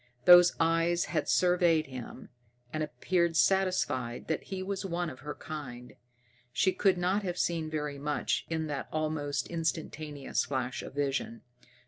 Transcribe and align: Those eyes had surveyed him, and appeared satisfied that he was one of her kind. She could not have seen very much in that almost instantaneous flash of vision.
Those 0.25 0.55
eyes 0.59 1.05
had 1.13 1.29
surveyed 1.29 1.85
him, 1.85 2.29
and 2.73 2.81
appeared 2.81 3.37
satisfied 3.37 4.27
that 4.29 4.45
he 4.45 4.63
was 4.63 4.83
one 4.83 5.11
of 5.11 5.19
her 5.19 5.35
kind. 5.35 5.93
She 6.51 6.73
could 6.73 6.97
not 6.97 7.21
have 7.21 7.37
seen 7.37 7.69
very 7.69 7.99
much 7.99 8.47
in 8.49 8.65
that 8.65 8.89
almost 8.91 9.45
instantaneous 9.45 10.45
flash 10.45 10.81
of 10.81 10.95
vision. 10.95 11.43